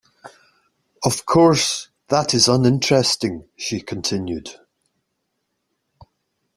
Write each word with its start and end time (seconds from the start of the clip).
Of 1.03 1.27
course, 1.27 1.89
that 2.07 2.33
is 2.33 2.47
uninteresting, 2.47 3.47
she 3.55 3.81
continued. 3.81 4.49